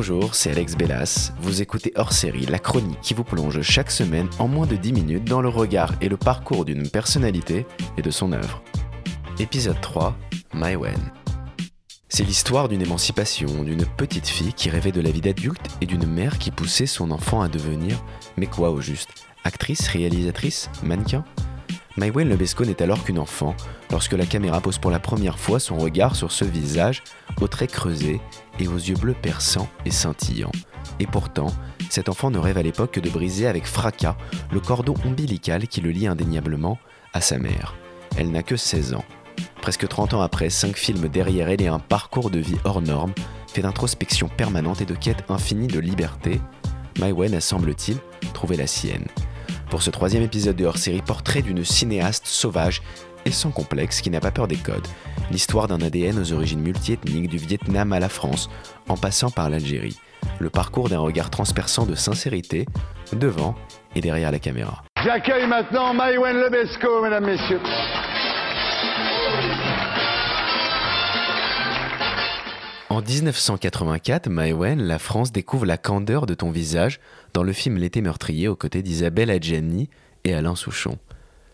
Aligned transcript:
Bonjour, 0.00 0.36
c'est 0.36 0.52
Alex 0.52 0.76
Bellas. 0.76 1.32
Vous 1.40 1.60
écoutez 1.60 1.92
Hors 1.96 2.12
Série, 2.12 2.46
la 2.46 2.60
chronique 2.60 3.00
qui 3.00 3.14
vous 3.14 3.24
plonge 3.24 3.62
chaque 3.62 3.90
semaine 3.90 4.28
en 4.38 4.46
moins 4.46 4.64
de 4.64 4.76
10 4.76 4.92
minutes 4.92 5.24
dans 5.24 5.40
le 5.40 5.48
regard 5.48 5.92
et 6.00 6.08
le 6.08 6.16
parcours 6.16 6.64
d'une 6.64 6.88
personnalité 6.88 7.66
et 7.96 8.02
de 8.02 8.10
son 8.12 8.30
œuvre. 8.30 8.62
Épisode 9.40 9.80
3 9.80 10.16
My 10.54 10.76
Wen. 10.76 11.10
C'est 12.08 12.22
l'histoire 12.22 12.68
d'une 12.68 12.80
émancipation, 12.80 13.64
d'une 13.64 13.84
petite 13.84 14.28
fille 14.28 14.52
qui 14.52 14.70
rêvait 14.70 14.92
de 14.92 15.00
la 15.00 15.10
vie 15.10 15.20
d'adulte 15.20 15.66
et 15.80 15.86
d'une 15.86 16.06
mère 16.06 16.38
qui 16.38 16.52
poussait 16.52 16.86
son 16.86 17.10
enfant 17.10 17.42
à 17.42 17.48
devenir, 17.48 18.00
mais 18.36 18.46
quoi 18.46 18.70
au 18.70 18.80
juste 18.80 19.10
Actrice, 19.42 19.88
réalisatrice, 19.88 20.70
mannequin? 20.84 21.24
Maïwen 21.96 22.28
Lebesco 22.28 22.64
n'est 22.64 22.82
alors 22.82 23.02
qu'une 23.02 23.18
enfant 23.18 23.56
lorsque 23.90 24.12
la 24.12 24.26
caméra 24.26 24.60
pose 24.60 24.78
pour 24.78 24.90
la 24.90 25.00
première 25.00 25.38
fois 25.38 25.58
son 25.58 25.76
regard 25.76 26.14
sur 26.14 26.30
ce 26.30 26.44
visage 26.44 27.02
aux 27.40 27.48
traits 27.48 27.72
creusés 27.72 28.20
et 28.58 28.68
aux 28.68 28.76
yeux 28.76 28.94
bleus 28.94 29.16
perçants 29.20 29.68
et 29.84 29.90
scintillants. 29.90 30.52
Et 31.00 31.06
pourtant, 31.06 31.52
cet 31.90 32.08
enfant 32.08 32.30
ne 32.30 32.38
rêve 32.38 32.58
à 32.58 32.62
l'époque 32.62 32.92
que 32.92 33.00
de 33.00 33.10
briser 33.10 33.46
avec 33.46 33.66
fracas 33.66 34.16
le 34.52 34.60
cordon 34.60 34.94
ombilical 35.04 35.66
qui 35.66 35.80
le 35.80 35.90
lie 35.90 36.06
indéniablement 36.06 36.78
à 37.14 37.20
sa 37.20 37.38
mère. 37.38 37.74
Elle 38.16 38.30
n'a 38.30 38.42
que 38.42 38.56
16 38.56 38.94
ans. 38.94 39.04
Presque 39.60 39.88
30 39.88 40.14
ans 40.14 40.22
après, 40.22 40.50
5 40.50 40.76
films 40.76 41.08
derrière 41.08 41.48
elle 41.48 41.62
et 41.62 41.68
un 41.68 41.78
parcours 41.78 42.30
de 42.30 42.38
vie 42.38 42.58
hors 42.64 42.82
norme, 42.82 43.12
fait 43.48 43.62
d'introspection 43.62 44.28
permanente 44.28 44.80
et 44.80 44.86
de 44.86 44.94
quête 44.94 45.24
infinie 45.28 45.66
de 45.66 45.80
liberté, 45.80 46.40
Maïwen 46.98 47.34
a 47.34 47.40
semble-t-il 47.40 47.98
trouvé 48.32 48.56
la 48.56 48.66
sienne. 48.66 49.06
Pour 49.70 49.82
ce 49.82 49.90
troisième 49.90 50.22
épisode 50.22 50.56
de 50.56 50.64
hors-série, 50.64 51.02
portrait 51.02 51.42
d'une 51.42 51.64
cinéaste 51.64 52.26
sauvage 52.26 52.82
et 53.26 53.30
sans 53.30 53.50
complexe 53.50 54.00
qui 54.00 54.08
n'a 54.08 54.20
pas 54.20 54.30
peur 54.30 54.48
des 54.48 54.56
codes. 54.56 54.86
L'histoire 55.30 55.68
d'un 55.68 55.82
ADN 55.82 56.18
aux 56.18 56.32
origines 56.32 56.60
multiethniques 56.60 57.28
du 57.28 57.36
Vietnam 57.36 57.92
à 57.92 58.00
la 58.00 58.08
France, 58.08 58.48
en 58.88 58.96
passant 58.96 59.30
par 59.30 59.50
l'Algérie. 59.50 59.98
Le 60.38 60.48
parcours 60.48 60.88
d'un 60.88 61.00
regard 61.00 61.28
transperçant 61.28 61.84
de 61.84 61.94
sincérité, 61.94 62.64
devant 63.12 63.54
et 63.94 64.00
derrière 64.00 64.32
la 64.32 64.38
caméra. 64.38 64.82
J'accueille 65.04 65.46
maintenant 65.46 65.92
Maïwen 65.92 66.36
Lebesco, 66.36 67.02
mesdames, 67.02 67.26
messieurs. 67.26 67.60
En 72.98 73.00
1984, 73.00 74.28
Maïwen, 74.28 74.82
la 74.82 74.98
France 74.98 75.30
découvre 75.30 75.64
la 75.64 75.78
candeur 75.78 76.26
de 76.26 76.34
ton 76.34 76.50
visage 76.50 76.98
dans 77.32 77.44
le 77.44 77.52
film 77.52 77.76
L'été 77.76 78.02
meurtrier 78.02 78.48
aux 78.48 78.56
côtés 78.56 78.82
d'Isabelle 78.82 79.30
Adjani 79.30 79.88
et 80.24 80.34
Alain 80.34 80.56
Souchon. 80.56 80.98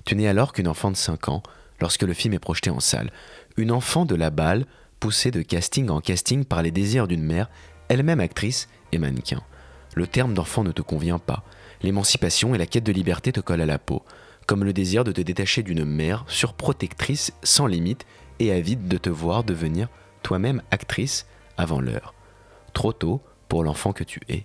Tu 0.06 0.16
n'es 0.16 0.26
alors 0.26 0.54
qu'une 0.54 0.68
enfant 0.68 0.90
de 0.90 0.96
5 0.96 1.28
ans 1.28 1.42
lorsque 1.82 2.04
le 2.04 2.14
film 2.14 2.32
est 2.32 2.38
projeté 2.38 2.70
en 2.70 2.80
salle. 2.80 3.12
Une 3.58 3.72
enfant 3.72 4.06
de 4.06 4.14
la 4.14 4.30
balle, 4.30 4.64
poussée 5.00 5.30
de 5.30 5.42
casting 5.42 5.90
en 5.90 6.00
casting 6.00 6.46
par 6.46 6.62
les 6.62 6.70
désirs 6.70 7.06
d'une 7.06 7.22
mère, 7.22 7.50
elle-même 7.90 8.20
actrice 8.20 8.70
et 8.92 8.98
mannequin. 8.98 9.42
Le 9.94 10.06
terme 10.06 10.32
d'enfant 10.32 10.64
ne 10.64 10.72
te 10.72 10.80
convient 10.80 11.18
pas. 11.18 11.44
L'émancipation 11.82 12.54
et 12.54 12.58
la 12.58 12.64
quête 12.64 12.84
de 12.84 12.92
liberté 12.92 13.32
te 13.32 13.40
collent 13.40 13.60
à 13.60 13.66
la 13.66 13.78
peau, 13.78 14.02
comme 14.46 14.64
le 14.64 14.72
désir 14.72 15.04
de 15.04 15.12
te 15.12 15.20
détacher 15.20 15.62
d'une 15.62 15.84
mère 15.84 16.24
surprotectrice 16.26 17.34
sans 17.42 17.66
limite 17.66 18.06
et 18.38 18.50
avide 18.50 18.88
de 18.88 18.96
te 18.96 19.10
voir 19.10 19.44
devenir 19.44 19.88
toi-même 20.22 20.62
actrice 20.70 21.26
avant 21.56 21.80
l'heure. 21.80 22.14
Trop 22.72 22.92
tôt 22.92 23.20
pour 23.48 23.64
l'enfant 23.64 23.92
que 23.92 24.04
tu 24.04 24.20
es. 24.28 24.44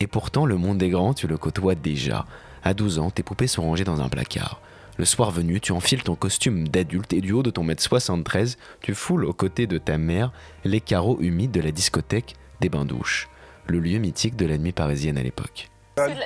Et 0.00 0.06
pourtant, 0.06 0.46
le 0.46 0.56
monde 0.56 0.78
des 0.78 0.88
grands, 0.88 1.14
tu 1.14 1.26
le 1.26 1.36
côtoies 1.36 1.74
déjà. 1.74 2.24
À 2.64 2.74
12 2.74 2.98
ans, 2.98 3.10
tes 3.10 3.22
poupées 3.22 3.46
sont 3.46 3.62
rangées 3.62 3.84
dans 3.84 4.00
un 4.00 4.08
placard. 4.08 4.60
Le 4.96 5.04
soir 5.04 5.30
venu, 5.30 5.60
tu 5.60 5.72
enfiles 5.72 6.02
ton 6.02 6.14
costume 6.14 6.68
d'adulte 6.68 7.12
et 7.12 7.20
du 7.20 7.32
haut 7.32 7.42
de 7.42 7.50
ton 7.50 7.62
mètre 7.62 7.82
73, 7.82 8.58
tu 8.82 8.94
foules 8.94 9.24
aux 9.24 9.32
côtés 9.32 9.66
de 9.66 9.78
ta 9.78 9.96
mère 9.96 10.32
les 10.64 10.80
carreaux 10.80 11.18
humides 11.20 11.52
de 11.52 11.60
la 11.60 11.70
discothèque 11.70 12.34
des 12.60 12.68
bains-douches, 12.68 13.28
le 13.66 13.78
lieu 13.78 13.98
mythique 13.98 14.36
de 14.36 14.44
la 14.46 14.58
nuit 14.58 14.72
parisienne 14.72 15.16
à 15.16 15.22
l'époque. 15.22 15.70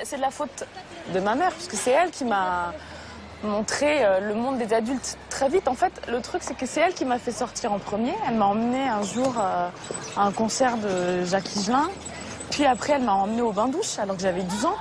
C'est 0.03 0.17
de 0.17 0.21
la 0.21 0.31
faute 0.31 0.65
de 1.13 1.19
ma 1.19 1.35
mère, 1.35 1.51
parce 1.51 1.67
que 1.67 1.75
c'est 1.75 1.91
elle 1.91 2.11
qui 2.11 2.25
m'a 2.25 2.73
montré 3.43 4.03
euh, 4.03 4.19
le 4.19 4.33
monde 4.33 4.57
des 4.57 4.73
adultes 4.73 5.17
très 5.29 5.49
vite. 5.49 5.67
En 5.67 5.73
fait, 5.73 6.01
le 6.07 6.21
truc, 6.21 6.41
c'est 6.43 6.55
que 6.55 6.65
c'est 6.65 6.81
elle 6.81 6.93
qui 6.93 7.05
m'a 7.05 7.19
fait 7.19 7.31
sortir 7.31 7.71
en 7.71 7.79
premier. 7.79 8.13
Elle 8.27 8.35
m'a 8.35 8.45
emmené 8.45 8.87
un 8.87 9.03
jour 9.03 9.35
euh, 9.37 9.69
à 10.17 10.23
un 10.23 10.31
concert 10.31 10.77
de 10.77 11.23
Jacques 11.25 11.55
Higelin. 11.55 11.89
Puis 12.51 12.65
après, 12.65 12.93
elle 12.93 13.03
m'a 13.03 13.13
emmené 13.13 13.41
au 13.41 13.51
bain-douche 13.51 13.99
alors 13.99 14.15
que 14.15 14.21
j'avais 14.21 14.43
12 14.43 14.65
ans. 14.65 14.75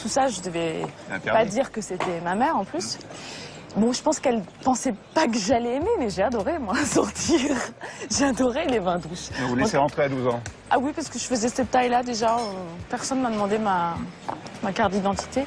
Tout 0.00 0.08
ça, 0.08 0.28
je 0.28 0.40
devais 0.40 0.82
pas 1.24 1.44
dire 1.44 1.70
que 1.70 1.80
c'était 1.80 2.20
ma 2.22 2.34
mère 2.34 2.56
en 2.56 2.64
plus. 2.64 2.98
Bon, 3.76 3.92
je 3.92 4.00
pense 4.02 4.18
qu'elle 4.20 4.42
pensait 4.64 4.94
pas 5.14 5.26
que 5.26 5.36
j'allais 5.38 5.74
aimer, 5.76 5.90
mais 5.98 6.08
j'ai 6.08 6.22
adoré, 6.22 6.58
moi, 6.58 6.74
sortir. 6.84 7.50
j'ai 8.10 8.24
adoré 8.24 8.64
les 8.66 8.80
bains 8.80 8.98
douches. 8.98 9.28
Vous 9.48 9.54
laissez 9.54 9.76
rentrer 9.76 10.04
à 10.04 10.08
12 10.08 10.26
ans 10.28 10.40
Ah 10.70 10.78
oui, 10.78 10.92
parce 10.94 11.08
que 11.10 11.18
je 11.18 11.24
faisais 11.24 11.48
cette 11.48 11.70
taille-là 11.70 12.02
déjà. 12.02 12.36
Personne 12.88 13.20
m'a 13.20 13.30
demandé 13.30 13.58
ma, 13.58 13.94
ma 14.62 14.72
carte 14.72 14.92
d'identité. 14.92 15.44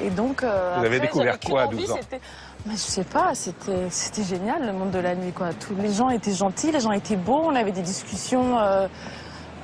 Et 0.00 0.10
donc. 0.10 0.42
euh, 0.44 0.76
Vous 0.78 0.84
avez 0.84 1.00
découvert 1.00 1.38
quoi 1.40 1.62
à 1.62 1.66
qu'une 1.66 1.78
12 1.78 1.90
envie, 1.90 2.00
ans 2.00 2.18
Mais 2.66 2.72
je 2.74 2.78
sais 2.78 3.04
pas, 3.04 3.34
c'était 3.34 3.90
c'était 3.90 4.22
génial 4.22 4.64
le 4.66 4.72
monde 4.72 4.92
de 4.92 4.98
la 5.00 5.14
nuit, 5.16 5.32
quoi. 5.32 5.48
Tous 5.54 5.74
les 5.74 5.92
gens 5.92 6.10
étaient 6.10 6.32
gentils, 6.32 6.70
les 6.70 6.80
gens 6.80 6.92
étaient 6.92 7.16
beaux, 7.16 7.42
on 7.44 7.54
avait 7.56 7.72
des 7.72 7.82
discussions. 7.82 8.58
euh, 8.58 8.86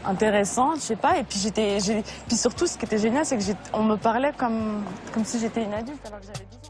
intéressantes, 0.03 0.77
je 0.77 0.81
sais 0.81 0.97
pas, 0.97 1.19
et 1.19 1.25
puis 1.25 1.39
j'étais, 1.39 1.77
puis 2.27 2.35
surtout 2.35 2.67
ce 2.67 2.79
qui 2.79 2.87
était 2.87 2.97
génial, 2.97 3.27
c'est 3.27 3.37
que 3.37 3.43
j'ai- 3.43 3.55
on 3.75 3.83
me 3.83 3.97
parlait 3.97 4.33
comme 4.35 4.83
comme 5.13 5.27
si 5.27 5.39
j'étais 5.39 5.63
une 5.63 5.75
adulte 5.75 6.01
alors 6.07 6.21
que 6.21 6.25
j'avais 6.27 6.47
12 6.51 6.70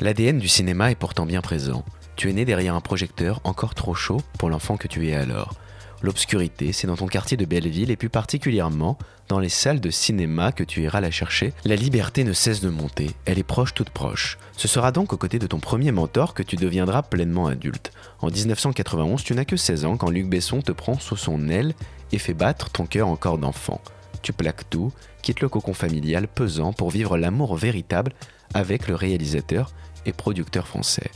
L'ADN 0.00 0.38
du 0.38 0.48
cinéma 0.48 0.90
est 0.90 0.94
pourtant 0.94 1.24
bien 1.24 1.40
présent. 1.40 1.82
Tu 2.16 2.28
es 2.28 2.32
né 2.34 2.44
derrière 2.44 2.74
un 2.74 2.82
projecteur 2.82 3.40
encore 3.44 3.74
trop 3.74 3.94
chaud 3.94 4.20
pour 4.38 4.50
l'enfant 4.50 4.76
que 4.76 4.88
tu 4.88 5.08
es 5.08 5.14
alors. 5.14 5.54
L'obscurité, 6.02 6.74
c'est 6.74 6.86
dans 6.86 6.96
ton 6.96 7.06
quartier 7.06 7.38
de 7.38 7.46
Belleville 7.46 7.90
et 7.90 7.96
plus 7.96 8.10
particulièrement 8.10 8.98
dans 9.28 9.38
les 9.38 9.48
salles 9.48 9.80
de 9.80 9.88
cinéma 9.88 10.52
que 10.52 10.64
tu 10.64 10.82
iras 10.82 11.00
la 11.00 11.10
chercher. 11.10 11.54
La 11.64 11.76
liberté 11.76 12.24
ne 12.24 12.34
cesse 12.34 12.60
de 12.60 12.68
monter, 12.68 13.10
elle 13.24 13.38
est 13.38 13.42
proche 13.42 13.72
toute 13.72 13.88
proche. 13.88 14.36
Ce 14.58 14.68
sera 14.68 14.92
donc 14.92 15.14
aux 15.14 15.16
côtés 15.16 15.38
de 15.38 15.46
ton 15.46 15.60
premier 15.60 15.92
mentor 15.92 16.34
que 16.34 16.42
tu 16.42 16.56
deviendras 16.56 17.00
pleinement 17.00 17.46
adulte. 17.46 17.90
En 18.20 18.28
1991, 18.28 19.24
tu 19.24 19.34
n'as 19.34 19.46
que 19.46 19.56
16 19.56 19.86
ans 19.86 19.96
quand 19.96 20.10
Luc 20.10 20.28
Besson 20.28 20.60
te 20.60 20.72
prend 20.72 20.98
sous 20.98 21.16
son 21.16 21.48
aile 21.48 21.74
et 22.12 22.18
fait 22.18 22.34
battre 22.34 22.68
ton 22.68 22.84
cœur 22.84 23.08
encore 23.08 23.38
d'enfant. 23.38 23.80
Tu 24.22 24.32
plaques 24.32 24.68
tout, 24.70 24.92
quittes 25.22 25.40
le 25.40 25.48
cocon 25.48 25.74
familial 25.74 26.28
pesant 26.28 26.72
pour 26.72 26.90
vivre 26.90 27.16
l'amour 27.18 27.56
véritable 27.56 28.12
avec 28.54 28.88
le 28.88 28.94
réalisateur 28.94 29.72
et 30.04 30.12
producteur 30.12 30.66
français. 30.66 31.10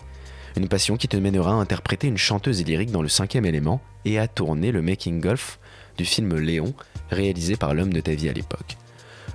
Une 0.56 0.69
passion 0.69 0.97
qui 0.97 1.09
te 1.09 1.16
mènera 1.16 1.53
à 1.53 1.55
interpréter 1.55 2.09
une 2.09 2.19
chanteuse 2.19 2.65
lyrique 2.65 2.91
dans 2.91 3.03
le 3.03 3.09
cinquième 3.09 3.47
élément 3.47 3.81
et 4.05 4.19
à 4.19 4.27
tourner 4.27 4.72
le 4.72 4.83
making-of 4.83 5.60
du 5.97 6.05
film 6.05 6.37
Léon, 6.37 6.75
réalisé 7.10 7.56
par 7.56 7.75
l'homme 7.75 7.93
de 7.93 8.00
ta 8.00 8.15
vie 8.15 8.28
à 8.28 8.33
l'époque. 8.33 8.77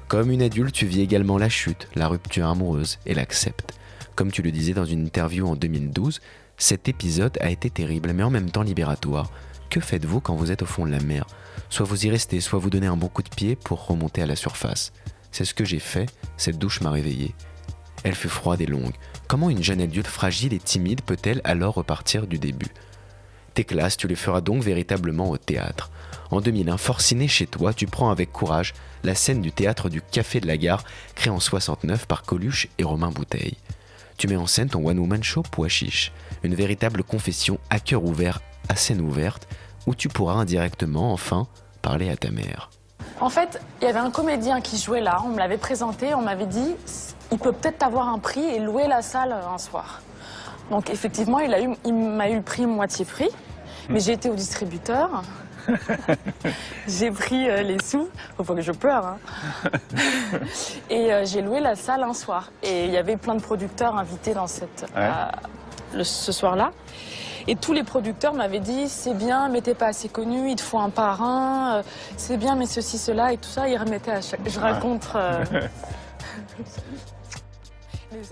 Comme 0.07 0.29
une 0.29 0.41
adulte, 0.41 0.73
tu 0.73 0.85
vis 0.85 1.01
également 1.01 1.37
la 1.37 1.49
chute, 1.49 1.87
la 1.95 2.07
rupture 2.07 2.47
amoureuse 2.47 2.99
et 3.05 3.13
l'acceptes. 3.13 3.73
Comme 4.15 4.31
tu 4.31 4.41
le 4.41 4.51
disais 4.51 4.73
dans 4.73 4.85
une 4.85 5.05
interview 5.05 5.47
en 5.47 5.55
2012, 5.55 6.21
cet 6.57 6.87
épisode 6.87 7.37
a 7.41 7.49
été 7.49 7.69
terrible 7.69 8.13
mais 8.13 8.23
en 8.23 8.29
même 8.29 8.51
temps 8.51 8.61
libératoire. 8.61 9.31
Que 9.69 9.79
faites-vous 9.79 10.21
quand 10.21 10.35
vous 10.35 10.51
êtes 10.51 10.61
au 10.61 10.65
fond 10.65 10.85
de 10.85 10.91
la 10.91 10.99
mer? 10.99 11.25
Soit 11.69 11.85
vous 11.85 12.05
y 12.05 12.09
restez, 12.09 12.39
soit 12.41 12.59
vous 12.59 12.69
donnez 12.69 12.87
un 12.87 12.97
bon 12.97 13.07
coup 13.07 13.23
de 13.23 13.29
pied 13.29 13.55
pour 13.55 13.85
remonter 13.85 14.21
à 14.21 14.27
la 14.27 14.35
surface. 14.35 14.93
C'est 15.31 15.45
ce 15.45 15.53
que 15.53 15.65
j'ai 15.65 15.79
fait, 15.79 16.07
cette 16.37 16.57
douche 16.57 16.81
m'a 16.81 16.91
réveillé. 16.91 17.35
Elle 18.03 18.15
fut 18.15 18.29
froide 18.29 18.61
et 18.61 18.67
longue. 18.67 18.93
Comment 19.27 19.49
une 19.49 19.63
jeune 19.63 19.81
adulte 19.81 20.07
fragile 20.07 20.53
et 20.53 20.59
timide 20.59 21.01
peut-elle 21.01 21.41
alors 21.43 21.73
repartir 21.73 22.27
du 22.27 22.37
début? 22.37 22.71
Tes 23.55 23.63
classes, 23.63 23.97
tu 23.97 24.07
les 24.07 24.15
feras 24.15 24.41
donc 24.41 24.61
véritablement 24.61 25.29
au 25.29 25.37
théâtre. 25.37 25.89
En 26.29 26.41
2001, 26.41 26.77
forciné 26.77 27.27
chez 27.27 27.47
toi, 27.47 27.73
tu 27.73 27.87
prends 27.87 28.11
avec 28.11 28.31
courage 28.31 28.73
la 29.03 29.15
scène 29.15 29.41
du 29.41 29.51
théâtre 29.51 29.89
du 29.89 30.01
Café 30.01 30.39
de 30.39 30.47
la 30.47 30.57
Gare, 30.57 30.83
créé 31.15 31.31
en 31.31 31.39
69 31.39 32.05
par 32.05 32.23
Coluche 32.23 32.67
et 32.77 32.83
Romain 32.83 33.11
Bouteille. 33.11 33.57
Tu 34.17 34.27
mets 34.27 34.35
en 34.35 34.47
scène 34.47 34.69
ton 34.69 34.87
one-woman 34.87 35.23
show 35.23 35.43
Pois 35.51 35.67
Chiche, 35.67 36.11
une 36.43 36.55
véritable 36.55 37.03
confession 37.03 37.59
à 37.69 37.79
cœur 37.79 38.03
ouvert, 38.03 38.41
à 38.69 38.75
scène 38.75 39.01
ouverte, 39.01 39.47
où 39.87 39.95
tu 39.95 40.07
pourras 40.09 40.33
indirectement, 40.33 41.11
enfin, 41.13 41.47
parler 41.81 42.09
à 42.09 42.17
ta 42.17 42.31
mère. 42.31 42.69
En 43.21 43.29
fait, 43.29 43.59
il 43.81 43.85
y 43.85 43.87
avait 43.87 43.99
un 43.99 44.11
comédien 44.11 44.59
qui 44.61 44.77
jouait 44.77 45.01
là, 45.01 45.21
on 45.25 45.29
me 45.29 45.37
l'avait 45.39 45.57
présenté, 45.57 46.13
on 46.13 46.21
m'avait 46.21 46.45
dit 46.47 46.75
il 47.31 47.37
peut 47.39 47.51
peut-être 47.53 47.81
avoir 47.83 48.09
un 48.09 48.19
prix 48.19 48.43
et 48.43 48.59
louer 48.59 48.87
la 48.87 49.01
salle 49.01 49.33
un 49.53 49.57
soir. 49.57 50.01
Donc 50.71 50.89
effectivement, 50.89 51.39
il 51.39 51.53
a 51.53 51.61
eu, 51.61 51.69
il 51.85 51.93
m'a 51.93 52.29
eu 52.29 52.35
le 52.35 52.41
prix 52.41 52.65
moitié 52.65 53.05
prix, 53.05 53.29
mais 53.89 53.99
j'ai 53.99 54.13
été 54.13 54.29
au 54.29 54.35
distributeur. 54.35 55.23
j'ai 56.87 57.09
pris 57.11 57.49
euh, 57.49 57.63
les 57.63 57.81
sous, 57.83 58.07
faut 58.37 58.43
pas 58.43 58.53
que 58.55 58.61
je 58.61 58.71
pleure. 58.71 59.05
hein. 59.05 59.17
et 60.89 61.11
euh, 61.13 61.25
j'ai 61.25 61.41
loué 61.41 61.59
la 61.59 61.75
salle 61.75 62.03
un 62.03 62.13
soir. 62.13 62.51
Et 62.63 62.85
il 62.85 62.91
y 62.91 62.97
avait 62.97 63.17
plein 63.17 63.35
de 63.35 63.41
producteurs 63.41 63.95
invités 63.97 64.33
dans 64.33 64.47
cette, 64.47 64.85
Ouais. 64.95 65.01
euh, 65.03 65.25
le- 65.95 66.03
ce 66.03 66.31
soir-là. 66.31 66.71
Et 67.47 67.55
tous 67.55 67.73
les 67.73 67.83
producteurs 67.83 68.33
m'avaient 68.33 68.59
dit 68.59 68.87
c'est 68.89 69.13
bien, 69.13 69.49
mais 69.49 69.61
t'es 69.61 69.75
pas 69.75 69.87
assez 69.87 70.09
connu, 70.09 70.49
il 70.49 70.55
te 70.55 70.61
faut 70.61 70.79
un 70.79 70.89
parrain, 70.89 71.75
euh, 71.77 71.83
c'est 72.17 72.37
bien, 72.37 72.55
mais 72.55 72.65
ceci, 72.65 72.97
cela 72.97 73.33
et 73.33 73.37
tout 73.37 73.49
ça. 73.49 73.67
Ils 73.69 73.77
remettaient 73.77 74.11
à 74.11 74.21
chaque. 74.21 74.41
Je 74.49 74.59
raconte. 74.59 75.07
euh, 75.15 75.43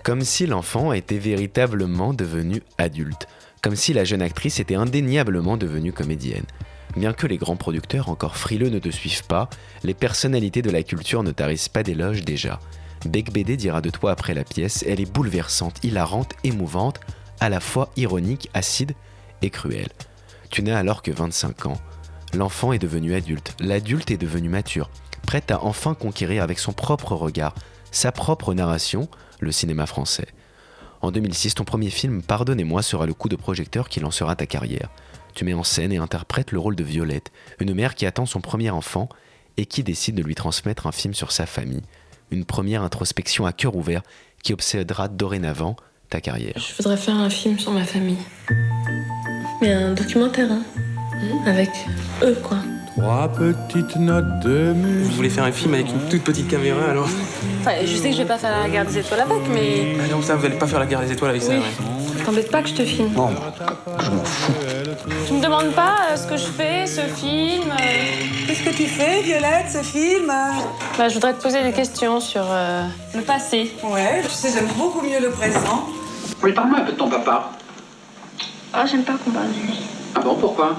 Comme 0.04 0.22
si 0.22 0.48
l'enfant 0.48 0.94
était 0.94 1.18
véritablement 1.18 2.14
devenu 2.14 2.64
adulte. 2.78 3.28
Comme 3.62 3.76
si 3.76 3.94
la 3.94 4.04
jeune 4.04 4.22
actrice 4.22 4.60
était 4.60 4.76
indéniablement 4.76 5.58
devenue 5.58 5.94
comédienne. 5.94 6.46
Bien 6.96 7.14
que 7.14 7.28
les 7.28 7.38
grands 7.38 7.56
producteurs 7.56 8.10
encore 8.10 8.38
frileux 8.38 8.70
ne 8.70 8.80
te 8.80 8.90
suivent 8.90 9.26
pas, 9.26 9.50
les 9.84 9.94
personnalités 9.94 10.62
de 10.62 10.70
la 10.70 10.84
culture 10.84 11.24
ne 11.24 11.32
tarissent 11.32 11.70
pas 11.70 11.84
d'éloges 11.84 12.24
déjà. 12.24 12.60
Beck 13.06 13.32
BD 13.34 13.58
dira 13.58 13.82
de 13.82 13.90
toi 13.90 14.12
après 14.12 14.34
la 14.34 14.44
pièce, 14.44 14.84
elle 14.88 15.02
est 15.02 15.12
bouleversante, 15.12 15.84
hilarante, 15.84 16.34
émouvante, 16.44 17.00
à 17.44 17.50
la 17.50 17.60
fois 17.60 17.90
ironique, 17.98 18.50
acide 18.54 18.94
et 19.42 19.50
cruelle. 19.50 19.90
Tu 20.50 20.64
n'as 20.64 20.78
alors 20.78 21.02
que 21.02 21.12
25 21.12 21.66
ans. 21.66 21.78
L'enfant 22.34 22.72
est 22.72 22.80
devenu 22.80 23.14
adulte, 23.16 23.54
l'adulte 23.60 24.12
est 24.12 24.18
devenu 24.18 24.48
mature, 24.48 24.90
prête 25.28 25.52
à 25.52 25.62
enfin 25.62 25.94
conquérir 25.94 26.42
avec 26.42 26.58
son 26.58 26.72
propre 26.72 27.16
regard, 27.16 27.54
sa 27.92 28.14
propre 28.14 28.54
narration, 28.54 29.10
le 29.42 29.52
cinéma 29.52 29.88
français. 29.88 30.28
En 31.02 31.12
2006, 31.12 31.56
ton 31.56 31.66
premier 31.66 31.90
film 31.90 32.22
Pardonnez-moi 32.22 32.82
sera 32.82 33.06
le 33.06 33.14
coup 33.14 33.28
de 33.28 33.36
projecteur 33.36 33.90
qui 33.90 34.00
lancera 34.00 34.38
ta 34.38 34.46
carrière. 34.46 34.90
Tu 35.36 35.44
mets 35.44 35.54
en 35.54 35.64
scène 35.64 35.92
et 35.92 35.98
interprètes 35.98 36.54
le 36.54 36.60
rôle 36.60 36.78
de 36.78 36.84
Violette, 36.86 37.34
une 37.60 37.74
mère 37.74 37.96
qui 37.96 38.06
attend 38.06 38.26
son 38.26 38.40
premier 38.40 38.70
enfant 38.70 39.10
et 39.58 39.66
qui 39.66 39.84
décide 39.84 40.16
de 40.16 40.24
lui 40.24 40.36
transmettre 40.36 40.88
un 40.88 40.94
film 40.94 41.14
sur 41.14 41.34
sa 41.34 41.46
famille, 41.46 41.84
une 42.32 42.46
première 42.46 42.84
introspection 42.84 43.46
à 43.46 43.52
cœur 43.52 43.76
ouvert 43.76 44.02
qui 44.44 44.54
obsédera 44.54 45.10
dorénavant 45.10 45.76
ta 46.14 46.22
carrière. 46.22 46.54
Je 46.58 46.76
voudrais 46.78 46.96
faire 46.98 47.16
un 47.16 47.30
film 47.32 47.58
sur 47.58 47.72
ma 47.72 47.84
famille. 47.86 48.20
Mais 49.62 49.74
un 49.74 49.94
documentaire, 49.94 50.48
hein. 50.52 50.62
Avec 51.48 51.70
eux, 52.22 52.38
quoi. 52.44 52.58
Trois 52.96 53.28
petites 53.30 53.96
notes 53.96 54.42
de 54.42 54.74
musique. 54.74 55.10
Vous 55.10 55.16
voulez 55.16 55.30
faire 55.32 55.46
un 55.46 55.52
film 55.52 55.74
avec 55.74 55.88
une 55.88 56.08
toute 56.12 56.22
petite 56.24 56.48
caméra 56.48 56.92
alors? 56.92 57.08
Enfin, 57.62 57.72
je 57.84 57.96
sais 57.96 58.10
que 58.10 58.16
je 58.16 58.22
vais 58.22 58.28
pas 58.28 58.38
faire 58.38 58.56
la 58.62 58.70
guerre 58.70 58.86
des 58.86 59.00
étoiles 59.00 59.22
avec, 59.22 59.40
mais. 59.52 59.96
Ah 60.04 60.08
non, 60.12 60.22
ça, 60.22 60.36
vous 60.36 60.46
allez 60.46 60.56
pas 60.60 60.68
faire 60.68 60.80
la 60.82 60.86
guerre 60.86 61.02
des 61.02 61.12
étoiles 61.12 61.32
avec 61.32 61.42
ça, 61.42 61.54
Oui. 61.54 61.58
ouais. 61.58 62.24
T'embête 62.24 62.52
pas 62.52 62.62
que 62.62 62.70
je 62.70 62.76
te 62.76 62.86
filme. 62.86 63.10
Tu 65.28 65.34
me 65.34 65.42
demandes 65.42 65.72
pas 65.72 65.96
euh, 66.12 66.16
ce 66.16 66.28
que 66.28 66.38
je 66.38 66.46
fais, 66.46 66.86
ce 66.86 67.02
film. 67.02 67.72
euh, 67.72 68.46
Qu'est-ce 68.48 68.64
que 68.64 68.70
tu 68.76 68.86
fais, 68.86 69.22
Violette, 69.24 69.66
ce 69.74 69.80
film? 69.82 70.28
Bah, 70.98 71.10
je 71.10 71.14
voudrais 71.16 71.34
te 71.34 71.42
poser 71.42 71.64
des 71.64 71.72
questions 71.72 72.20
sur 72.20 72.46
euh, 72.48 72.84
le 73.16 73.22
passé. 73.22 73.72
Ouais, 73.84 74.22
tu 74.24 74.30
sais, 74.30 74.50
j'aime 74.54 74.70
beaucoup 74.78 75.02
mieux 75.02 75.20
le 75.20 75.32
présent. 75.32 75.88
Oui, 76.44 76.52
parle-moi 76.52 76.80
un 76.80 76.86
peu 76.86 76.92
de 76.92 76.98
ton 76.98 77.10
papa. 77.10 77.52
Ah, 78.74 78.86
j'aime 78.86 79.04
pas 79.04 79.18
qu'on 79.18 79.32
parle 79.32 79.48
de 79.48 79.60
lui. 79.66 79.80
Ah 80.14 80.20
bon, 80.20 80.36
pourquoi? 80.36 80.76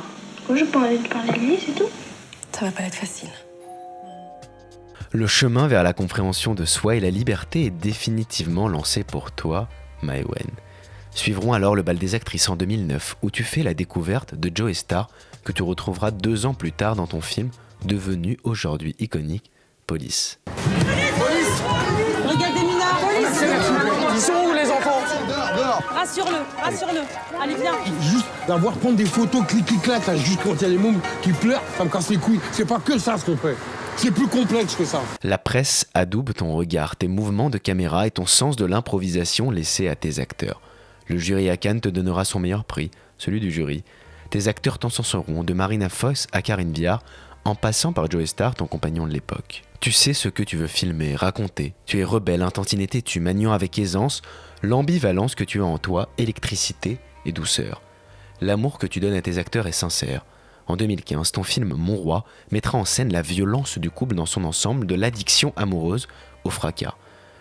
Moi, 0.46 0.58
j'ai 0.58 0.66
pas 0.66 0.80
envie 0.80 0.98
de 0.98 1.08
parler 1.08 1.32
de 1.32 1.38
lui, 1.38 1.58
c'est 1.64 1.72
tout. 1.72 1.88
Ça 2.52 2.66
va 2.66 2.70
pas 2.70 2.82
être 2.82 2.94
facile. 2.94 3.30
Le 5.10 5.26
chemin 5.26 5.66
vers 5.66 5.82
la 5.82 5.94
compréhension 5.94 6.54
de 6.54 6.64
soi 6.64 6.96
et 6.96 7.00
la 7.00 7.10
liberté 7.10 7.66
est 7.66 7.70
définitivement 7.70 8.68
lancé 8.68 9.04
pour 9.04 9.32
toi, 9.32 9.68
Maëwen. 10.02 10.50
Suivront 11.12 11.52
alors 11.52 11.76
le 11.76 11.82
bal 11.82 11.96
des 11.96 12.14
actrices 12.14 12.48
en 12.48 12.56
2009 12.56 13.16
où 13.22 13.30
tu 13.30 13.44
fais 13.44 13.62
la 13.62 13.72
découverte 13.72 14.34
de 14.34 14.50
Joe 14.52 14.76
Star 14.76 15.08
que 15.44 15.52
tu 15.52 15.62
retrouveras 15.62 16.10
deux 16.10 16.46
ans 16.46 16.54
plus 16.54 16.72
tard 16.72 16.96
dans 16.96 17.06
ton 17.06 17.20
film 17.20 17.50
devenu 17.84 18.38
aujourd'hui 18.42 18.96
iconique, 18.98 19.50
Police. 19.86 20.40
Regardez 22.26 22.60
Mina 22.60 22.84
Ils 24.14 24.53
Rassure-le, 25.88 26.62
rassure-le. 26.62 27.00
Allez, 27.40 27.54
viens. 27.54 27.72
Juste 28.00 28.26
d'avoir 28.46 28.74
prendre 28.74 28.96
des 28.96 29.04
photos 29.04 29.44
clic-clic-clac, 29.46 30.06
là, 30.06 30.16
juste 30.16 30.40
quand 30.42 30.54
il 30.54 30.62
y 30.62 30.64
a 30.64 30.68
les 30.68 30.78
mômes 30.78 31.00
qui 31.22 31.32
pleurent, 31.32 31.62
ça 31.76 31.84
me 31.84 31.90
casse 31.90 32.10
les 32.10 32.18
couilles. 32.18 32.40
C'est 32.52 32.66
pas 32.66 32.78
que 32.78 32.98
ça 32.98 33.16
ce 33.18 33.24
qu'on 33.24 33.36
fait. 33.36 33.56
C'est 33.96 34.10
plus 34.10 34.26
complexe 34.26 34.74
que 34.74 34.84
ça. 34.84 35.00
La 35.22 35.38
presse 35.38 35.86
adoube 35.94 36.32
ton 36.32 36.52
regard, 36.52 36.96
tes 36.96 37.08
mouvements 37.08 37.48
de 37.48 37.58
caméra 37.58 38.06
et 38.06 38.10
ton 38.10 38.26
sens 38.26 38.56
de 38.56 38.64
l'improvisation 38.64 39.50
laissés 39.50 39.88
à 39.88 39.94
tes 39.94 40.18
acteurs. 40.18 40.60
Le 41.06 41.18
jury 41.18 41.48
à 41.50 41.56
Cannes 41.56 41.80
te 41.80 41.88
donnera 41.88 42.24
son 42.24 42.40
meilleur 42.40 42.64
prix, 42.64 42.90
celui 43.18 43.40
du 43.40 43.50
jury. 43.50 43.84
Tes 44.30 44.48
acteurs 44.48 44.78
t'en 44.78 44.88
seront, 44.88 45.44
de 45.44 45.52
Marina 45.52 45.88
Foïs 45.88 46.26
à 46.32 46.42
Karine 46.42 46.72
Viard, 46.72 47.02
en 47.44 47.54
passant 47.54 47.92
par 47.92 48.10
Joe 48.10 48.24
Star, 48.24 48.54
ton 48.54 48.66
compagnon 48.66 49.06
de 49.06 49.12
l'époque. 49.12 49.62
Tu 49.80 49.92
sais 49.92 50.14
ce 50.14 50.28
que 50.28 50.42
tu 50.42 50.56
veux 50.56 50.66
filmer, 50.66 51.14
raconter. 51.14 51.74
Tu 51.84 51.98
es 51.98 52.04
rebelle, 52.04 52.42
un 52.42 52.50
tantinet 52.50 52.86
têtu, 52.86 53.20
maniant 53.20 53.52
avec 53.52 53.78
aisance 53.78 54.22
l'ambivalence 54.62 55.34
que 55.34 55.44
tu 55.44 55.60
as 55.60 55.66
en 55.66 55.78
toi, 55.78 56.08
électricité 56.16 56.98
et 57.26 57.32
douceur. 57.32 57.82
L'amour 58.40 58.78
que 58.78 58.86
tu 58.86 59.00
donnes 59.00 59.14
à 59.14 59.22
tes 59.22 59.38
acteurs 59.38 59.66
est 59.66 59.72
sincère. 59.72 60.24
En 60.66 60.76
2015, 60.76 61.32
ton 61.32 61.42
film 61.42 61.74
Mon 61.74 61.96
Roi 61.96 62.24
mettra 62.50 62.78
en 62.78 62.86
scène 62.86 63.12
la 63.12 63.20
violence 63.20 63.78
du 63.78 63.90
couple 63.90 64.14
dans 64.14 64.26
son 64.26 64.44
ensemble, 64.44 64.86
de 64.86 64.94
l'addiction 64.94 65.52
amoureuse 65.56 66.08
au 66.44 66.50
fracas. 66.50 66.94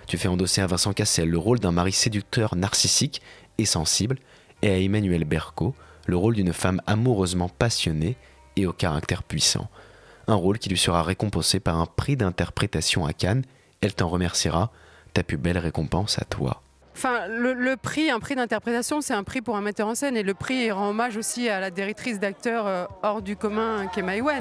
Tu 0.08 0.18
fais 0.18 0.28
endosser 0.28 0.60
à 0.60 0.68
Vincent 0.68 0.92
Cassel 0.92 1.30
le 1.30 1.38
rôle 1.38 1.60
d'un 1.60 1.72
mari 1.72 1.94
séducteur 1.94 2.56
narcissique 2.56 3.22
et 3.58 3.66
sensible, 3.66 4.18
et 4.62 4.70
à 4.70 4.78
Emmanuel 4.78 5.24
Berco 5.24 5.74
le 6.06 6.18
rôle 6.18 6.36
d'une 6.36 6.52
femme 6.52 6.82
amoureusement 6.86 7.48
passionnée 7.48 8.18
et 8.58 8.66
au 8.66 8.74
caractère 8.74 9.24
puissant. 9.24 9.70
Un 10.28 10.36
rôle 10.36 10.58
qui 10.60 10.70
lui 10.70 10.78
sera 10.78 11.04
récompensé 11.04 11.60
par 11.60 11.78
un 11.80 11.86
prix 11.86 12.16
d'interprétation 12.16 13.06
à 13.06 13.14
Cannes. 13.14 13.44
Elle 13.82 13.94
t'en 13.94 14.08
remerciera. 14.08 14.72
Ta 15.14 15.24
plus 15.24 15.38
belle 15.38 15.58
récompense 15.58 16.18
à 16.20 16.26
toi. 16.26 16.62
Enfin, 16.96 17.28
le, 17.28 17.54
le 17.54 17.76
prix, 17.76 18.10
un 18.12 18.20
prix 18.20 18.36
d'interprétation, 18.36 19.02
c'est 19.02 19.14
un 19.14 19.24
prix 19.24 19.42
pour 19.42 19.58
un 19.58 19.62
metteur 19.62 19.88
en 19.88 19.96
scène. 19.96 20.16
Et 20.16 20.24
le 20.24 20.34
prix 20.34 20.72
rend 20.72 20.90
hommage 20.90 21.18
aussi 21.18 21.50
à 21.50 21.60
la 21.60 21.72
directrice 21.72 22.20
d'acteurs 22.20 22.68
euh, 22.68 22.86
hors 23.02 23.22
du 23.22 23.36
commun, 23.36 23.88
qui 23.94 24.00
est. 24.00 24.22
Ouais. 24.22 24.40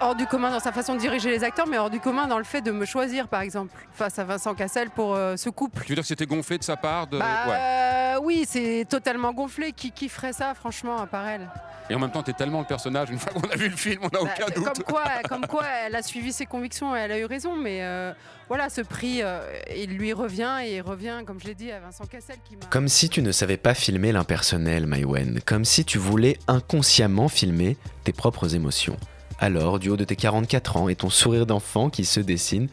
Hors 0.00 0.14
du 0.16 0.26
commun 0.26 0.50
dans 0.50 0.58
sa 0.60 0.72
façon 0.72 0.94
de 0.94 0.98
diriger 1.00 1.30
les 1.30 1.44
acteurs, 1.44 1.66
mais 1.68 1.78
hors 1.78 1.90
du 1.90 2.00
commun 2.00 2.26
dans 2.26 2.38
le 2.38 2.44
fait 2.44 2.60
de 2.60 2.70
me 2.72 2.84
choisir, 2.84 3.28
par 3.28 3.40
exemple, 3.40 3.72
face 3.92 4.18
à 4.18 4.24
Vincent 4.24 4.54
Cassel 4.54 4.90
pour 4.90 5.14
euh, 5.14 5.36
ce 5.36 5.48
couple. 5.48 5.82
Tu 5.84 5.90
veux 5.90 5.94
dire 5.94 6.02
que 6.02 6.08
c'était 6.08 6.26
gonflé 6.26 6.58
de 6.58 6.64
sa 6.64 6.76
part 6.76 7.06
de... 7.06 7.18
Bah, 7.18 7.26
Ouais. 7.46 7.54
euh, 7.54 8.20
oui, 8.22 8.44
c'est 8.46 8.84
totalement 8.88 9.32
gonflé. 9.32 9.72
Qui, 9.72 9.92
qui 9.92 10.08
ferait 10.08 10.32
ça, 10.32 10.54
franchement, 10.54 10.98
à 10.98 11.06
part 11.06 11.26
elle? 11.28 11.48
Et 11.90 11.94
en 11.94 11.98
même 11.98 12.10
temps, 12.10 12.22
t'es 12.22 12.32
tellement 12.32 12.60
le 12.60 12.66
personnage, 12.66 13.10
une 13.10 13.18
fois 13.18 13.32
qu'on 13.32 13.48
a 13.48 13.56
vu 13.56 13.68
le 13.68 13.76
film, 13.76 14.00
on 14.02 14.04
n'a 14.06 14.24
Bah, 14.24 14.30
aucun 14.34 14.54
doute. 14.54 14.64
Comme 14.64 14.84
quoi, 14.84 15.04
comme 15.28 15.46
quoi, 15.46 15.64
elle 15.86 15.94
a 15.94 16.02
suivi 16.02 16.32
ses 16.32 16.46
convictions 16.46 16.96
et 16.96 17.00
elle 17.00 17.12
a 17.12 17.18
eu 17.18 17.24
raison. 17.24 17.56
Mais 17.56 17.82
euh, 17.82 18.12
voilà, 18.48 18.70
ce 18.70 18.80
prix, 18.80 19.20
euh, 19.22 19.40
il 19.76 19.96
lui 19.98 20.12
revient 20.12 20.58
et 20.64 20.76
il 20.76 20.80
revient, 20.80 21.20
comme 21.26 21.40
je 21.40 21.46
l'ai 21.46 21.54
dit, 21.54 21.70
à 21.70 21.80
Vincent 21.80 22.06
Cassel 22.06 22.36
qui 22.44 22.56
m'a. 22.56 22.66
Comme 22.66 22.88
si 22.88 23.08
tu 23.08 23.20
ne 23.20 23.32
savais 23.32 23.56
pas 23.56 23.74
filmer 23.74 24.12
l'impersonnel, 24.12 24.86
Maïwen. 24.86 25.40
Comme 25.44 25.64
si 25.64 25.84
tu 25.84 25.98
voulais 25.98 26.38
inconsciemment 26.48 27.28
filmer 27.28 27.76
tes 28.04 28.12
propres 28.12 28.54
émotions. 28.54 28.96
Alors, 29.38 29.78
du 29.80 29.90
haut 29.90 29.96
de 29.96 30.04
tes 30.04 30.16
44 30.16 30.76
ans 30.76 30.88
et 30.88 30.94
ton 30.94 31.10
sourire 31.10 31.46
d'enfant 31.46 31.90
qui 31.90 32.04
se 32.04 32.20
dessine, 32.20 32.68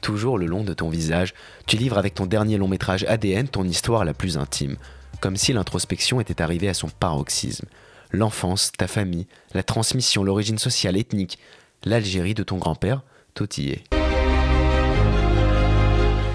toujours 0.00 0.38
le 0.38 0.46
long 0.46 0.62
de 0.62 0.72
ton 0.72 0.88
visage, 0.88 1.34
tu 1.66 1.76
livres 1.76 1.98
avec 1.98 2.14
ton 2.14 2.26
dernier 2.26 2.58
long 2.58 2.68
métrage 2.68 3.04
ADN 3.08 3.48
ton 3.48 3.64
histoire 3.64 4.04
la 4.04 4.14
plus 4.14 4.38
intime. 4.38 4.76
Comme 5.20 5.36
si 5.36 5.52
l'introspection 5.52 6.20
était 6.20 6.40
arrivée 6.40 6.68
à 6.68 6.74
son 6.74 6.88
paroxysme. 6.88 7.66
L'enfance, 8.14 8.72
ta 8.72 8.86
famille, 8.86 9.26
la 9.54 9.62
transmission, 9.62 10.22
l'origine 10.22 10.58
sociale, 10.58 10.98
ethnique, 10.98 11.38
l'Algérie 11.82 12.34
de 12.34 12.42
ton 12.42 12.58
grand-père, 12.58 13.00
tout 13.32 13.48
y 13.58 13.70
est. 13.70 13.84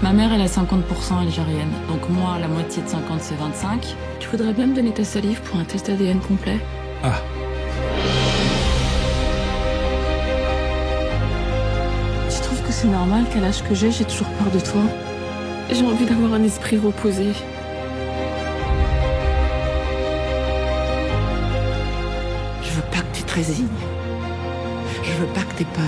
Ma 0.02 0.12
mère, 0.12 0.32
elle 0.32 0.40
est 0.40 0.46
50% 0.46 1.20
algérienne. 1.20 1.70
Donc 1.88 2.08
moi, 2.08 2.36
la 2.40 2.48
moitié 2.48 2.82
de 2.82 2.88
50, 2.88 3.20
c'est 3.20 3.36
25. 3.36 3.94
Tu 4.18 4.28
voudrais 4.28 4.52
bien 4.52 4.66
me 4.66 4.74
donner 4.74 4.92
ta 4.92 5.04
salive 5.04 5.40
pour 5.42 5.60
un 5.60 5.64
test 5.64 5.88
ADN 5.88 6.18
complet? 6.18 6.58
Ah. 7.04 7.20
Tu 12.28 12.40
trouves 12.40 12.62
que 12.62 12.72
c'est 12.72 12.88
normal 12.88 13.24
qu'à 13.32 13.38
l'âge 13.38 13.62
que 13.62 13.74
j'ai, 13.76 13.92
j'ai 13.92 14.04
toujours 14.04 14.28
peur 14.30 14.50
de 14.50 14.58
toi? 14.58 14.82
J'ai 15.70 15.84
envie 15.84 16.06
d'avoir 16.06 16.34
un 16.34 16.42
esprit 16.42 16.78
reposé. 16.78 17.32
Veux 23.38 23.44
pas 23.44 23.60
que 23.60 23.64
tu 23.64 23.64
te 23.68 23.68
résignes. 23.68 23.68
Je 25.02 25.12
veux 25.20 25.32
pas 25.32 25.40
que 25.42 25.54
t'aies 25.54 25.72
peur. 25.74 25.84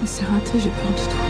Mais 0.00 0.06
c'est 0.06 0.24
raté, 0.24 0.52
j'ai 0.54 0.70
peur 0.70 0.90
de 0.90 1.02
toi. 1.10 1.24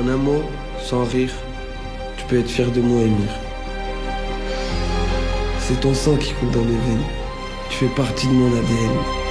En 0.00 0.08
un 0.08 0.16
mot, 0.16 0.42
sans 0.80 1.04
rire, 1.04 1.32
tu 2.16 2.24
peux 2.26 2.38
être 2.38 2.50
fier 2.50 2.70
de 2.70 2.80
moi, 2.80 3.02
Emir. 3.02 3.32
C'est 5.60 5.80
ton 5.80 5.94
sang 5.94 6.16
qui 6.16 6.32
coule 6.34 6.50
dans 6.50 6.62
mes 6.62 6.78
veines. 6.86 7.04
Tu 7.68 7.78
fais 7.78 7.94
partie 7.94 8.26
de 8.26 8.32
mon 8.32 8.48
ADN. 8.48 9.27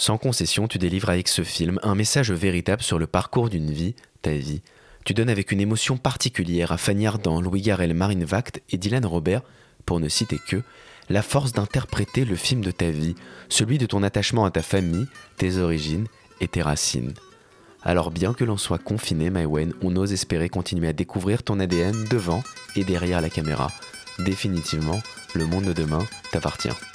Sans 0.00 0.16
concession, 0.16 0.66
tu 0.66 0.78
délivres 0.78 1.10
avec 1.10 1.28
ce 1.28 1.44
film 1.44 1.78
un 1.82 1.94
message 1.94 2.32
véritable 2.32 2.80
sur 2.80 2.98
le 2.98 3.06
parcours 3.06 3.50
d'une 3.50 3.70
vie, 3.70 3.94
ta 4.22 4.32
vie. 4.32 4.62
Tu 5.04 5.12
donnes 5.12 5.28
avec 5.28 5.52
une 5.52 5.60
émotion 5.60 5.98
particulière 5.98 6.72
à 6.72 6.78
Fanny 6.78 7.06
Ardant, 7.06 7.42
Louis 7.42 7.60
Garrel, 7.60 7.92
Marine 7.92 8.24
Vact 8.24 8.62
et 8.70 8.78
Dylan 8.78 9.04
Robert, 9.04 9.42
pour 9.84 10.00
ne 10.00 10.08
citer 10.08 10.38
que, 10.38 10.62
la 11.10 11.20
force 11.20 11.52
d'interpréter 11.52 12.24
le 12.24 12.34
film 12.34 12.62
de 12.62 12.70
ta 12.70 12.90
vie, 12.90 13.14
celui 13.50 13.76
de 13.76 13.84
ton 13.84 14.02
attachement 14.02 14.46
à 14.46 14.50
ta 14.50 14.62
famille, 14.62 15.04
tes 15.36 15.58
origines 15.58 16.06
et 16.40 16.48
tes 16.48 16.62
racines. 16.62 17.12
Alors 17.82 18.10
bien 18.10 18.32
que 18.32 18.44
l'on 18.44 18.56
soit 18.56 18.82
confiné, 18.82 19.28
Maïwen, 19.28 19.74
on 19.82 19.94
ose 19.96 20.14
espérer 20.14 20.48
continuer 20.48 20.88
à 20.88 20.94
découvrir 20.94 21.42
ton 21.42 21.60
ADN 21.60 22.06
devant 22.10 22.42
et 22.74 22.84
derrière 22.84 23.20
la 23.20 23.28
caméra. 23.28 23.70
Définitivement, 24.18 25.00
le 25.34 25.44
monde 25.44 25.64
de 25.64 25.74
demain 25.74 26.06
t'appartient. 26.32 26.89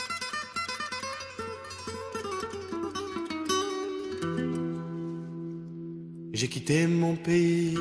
J'ai 6.36 6.50
quitté 6.50 6.86
mon 6.86 7.16
pays, 7.16 7.78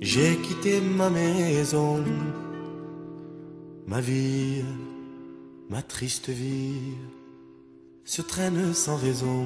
j'ai 0.00 0.34
quitté 0.36 0.80
ma 0.80 1.10
maison, 1.10 2.02
ma 3.86 4.00
vie, 4.00 4.64
ma 5.68 5.82
triste 5.82 6.30
vie 6.30 6.94
se 8.06 8.22
traîne 8.22 8.72
sans 8.72 8.96
raison. 8.96 9.44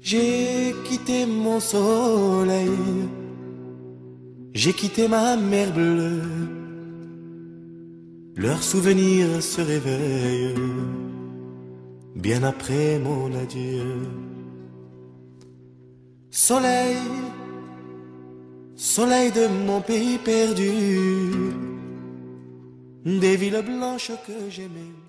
J'ai 0.00 0.72
quitté 0.84 1.26
mon 1.26 1.58
soleil, 1.58 2.78
j'ai 4.54 4.72
quitté 4.72 5.08
ma 5.08 5.36
mer 5.36 5.72
bleue. 5.72 6.22
Leurs 8.36 8.62
souvenirs 8.62 9.42
se 9.42 9.60
réveillent 9.62 11.05
bien 12.16 12.42
après 12.42 12.98
mon 12.98 13.32
adieu. 13.34 14.08
Soleil, 16.30 16.96
soleil 18.74 19.30
de 19.32 19.46
mon 19.66 19.80
pays 19.80 20.18
perdu, 20.18 20.72
des 23.04 23.36
villes 23.36 23.62
blanches 23.64 24.12
que 24.26 24.50
j'aimais. 24.50 25.05